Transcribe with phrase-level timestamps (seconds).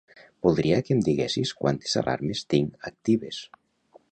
[0.45, 3.45] Voldria que em diguessis quantes alarmes tinc actives.